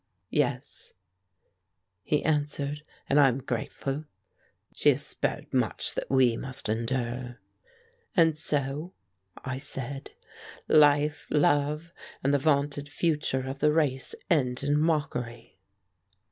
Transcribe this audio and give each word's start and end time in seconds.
"Yes," 0.31 0.95
he 2.01 2.25
answered, 2.25 2.81
"and 3.07 3.19
I 3.19 3.27
am 3.27 3.37
grateful. 3.37 4.05
She 4.73 4.89
is 4.89 5.05
spared 5.05 5.53
much 5.53 5.93
that 5.93 6.09
we 6.09 6.35
must 6.35 6.69
endure." 6.69 7.37
"And 8.17 8.35
so," 8.35 8.95
I 9.45 9.59
said, 9.59 10.13
"life, 10.67 11.27
love, 11.29 11.93
and 12.23 12.33
the 12.33 12.39
vaunted 12.39 12.89
future 12.89 13.45
of 13.47 13.59
the 13.59 13.71
race 13.71 14.15
end 14.27 14.63
in 14.63 14.75
mockery." 14.79 15.59